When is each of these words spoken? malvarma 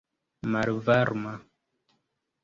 malvarma 0.51 1.33